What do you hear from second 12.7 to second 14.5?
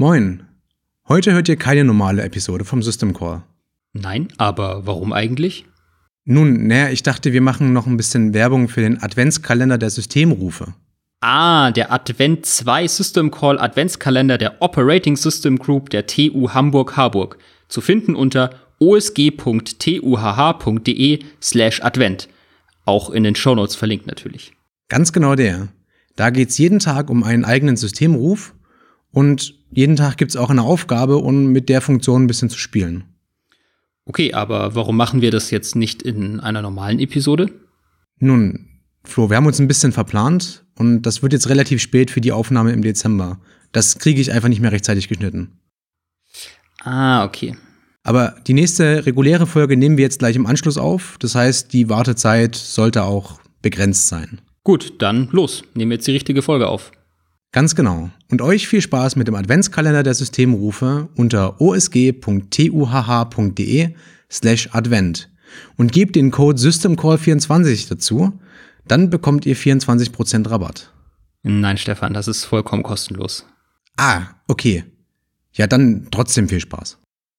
System Call Adventskalender